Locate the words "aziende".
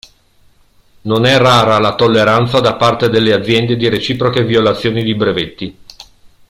3.33-3.75